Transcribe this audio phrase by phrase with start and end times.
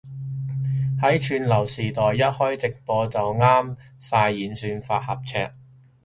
[0.99, 5.51] 喺串流時代一開直播就啱晒演算法合尺